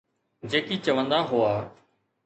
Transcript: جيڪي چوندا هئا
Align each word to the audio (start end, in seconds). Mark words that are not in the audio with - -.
جيڪي 0.49 0.75
چوندا 0.85 1.19
هئا 1.29 1.53